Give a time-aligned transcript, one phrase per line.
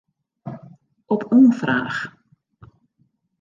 [1.13, 1.97] Op oanfraach.